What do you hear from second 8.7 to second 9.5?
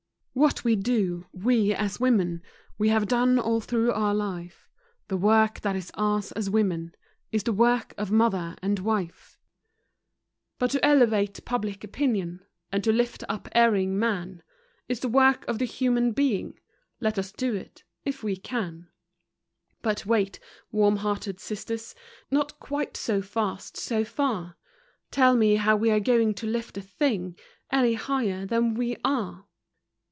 wife.